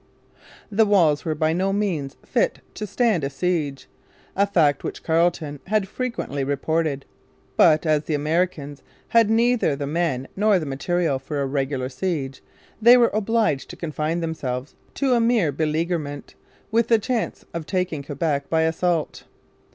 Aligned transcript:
The 0.71 0.87
walls 0.87 1.25
were 1.25 1.35
by 1.35 1.53
no 1.53 1.71
means 1.71 2.17
fit 2.25 2.61
to 2.73 2.87
stand 2.87 3.23
a 3.23 3.29
siege, 3.29 3.87
a 4.35 4.47
fact 4.47 4.83
which 4.83 5.03
Carleton 5.03 5.59
had 5.67 5.87
frequently 5.87 6.43
reported. 6.43 7.05
But, 7.55 7.85
as 7.85 8.05
the 8.05 8.15
Americans 8.15 8.81
had 9.09 9.29
neither 9.29 9.75
the 9.75 9.85
men 9.85 10.27
nor 10.35 10.57
the 10.57 10.65
material 10.65 11.19
for 11.19 11.39
a 11.39 11.45
regular 11.45 11.87
siege, 11.87 12.41
they 12.81 12.97
were 12.97 13.11
obliged 13.13 13.69
to 13.69 13.75
confine 13.75 14.21
themselves 14.21 14.73
to 14.95 15.13
a 15.13 15.19
mere 15.19 15.51
beleaguerment, 15.51 16.33
with 16.71 16.87
the 16.87 16.97
chance 16.97 17.45
of 17.53 17.67
taking 17.67 18.01
Quebec 18.01 18.49
by 18.49 18.63
assault. 18.63 19.25